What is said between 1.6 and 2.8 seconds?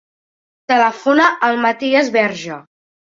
Matías Verge.